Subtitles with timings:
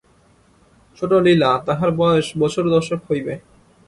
[0.97, 3.33] ছোটো লীলা, তাহার বয়স বছর দশেক হইবে।